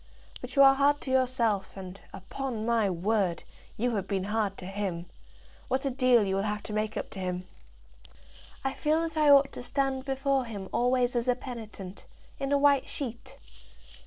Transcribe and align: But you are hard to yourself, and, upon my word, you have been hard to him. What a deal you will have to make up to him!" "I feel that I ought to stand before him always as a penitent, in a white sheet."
But 0.41 0.55
you 0.55 0.63
are 0.63 0.73
hard 0.73 0.99
to 1.01 1.11
yourself, 1.11 1.77
and, 1.77 1.99
upon 2.11 2.65
my 2.65 2.89
word, 2.89 3.43
you 3.77 3.95
have 3.97 4.07
been 4.07 4.23
hard 4.23 4.57
to 4.57 4.65
him. 4.65 5.05
What 5.67 5.85
a 5.85 5.91
deal 5.91 6.23
you 6.23 6.37
will 6.37 6.41
have 6.41 6.63
to 6.63 6.73
make 6.73 6.97
up 6.97 7.11
to 7.11 7.19
him!" 7.19 7.47
"I 8.63 8.73
feel 8.73 8.99
that 9.01 9.15
I 9.15 9.29
ought 9.29 9.51
to 9.51 9.61
stand 9.61 10.05
before 10.05 10.45
him 10.45 10.69
always 10.71 11.15
as 11.15 11.27
a 11.27 11.35
penitent, 11.35 12.05
in 12.39 12.51
a 12.51 12.57
white 12.57 12.89
sheet." 12.89 13.37